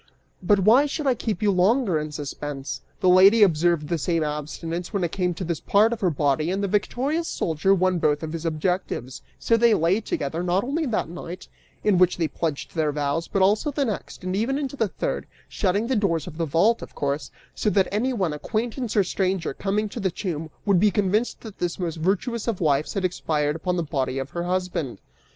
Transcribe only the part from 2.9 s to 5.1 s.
The lady observed the same abstinence when